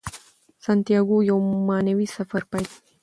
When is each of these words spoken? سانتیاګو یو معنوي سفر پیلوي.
سانتیاګو 0.63 1.17
یو 1.29 1.39
معنوي 1.67 2.07
سفر 2.15 2.41
پیلوي. 2.51 2.79